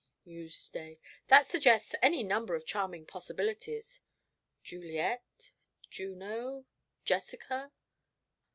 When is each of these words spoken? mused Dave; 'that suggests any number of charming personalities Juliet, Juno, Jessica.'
mused 0.25 0.73
Dave; 0.73 0.97
'that 1.27 1.45
suggests 1.47 1.93
any 2.01 2.23
number 2.23 2.55
of 2.55 2.65
charming 2.65 3.05
personalities 3.05 4.01
Juliet, 4.63 5.51
Juno, 5.91 6.65
Jessica.' 7.05 7.71